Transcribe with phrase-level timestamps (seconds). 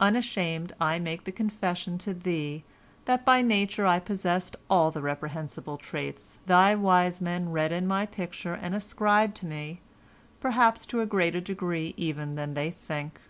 [0.00, 2.64] Unashamed I make the confession to thee
[3.04, 8.04] that by nature I possessed all the reprehensible traits thy wise men read in my
[8.04, 9.80] picture and ascribed to me,
[10.40, 13.20] perhaps to a greater degree even than they think.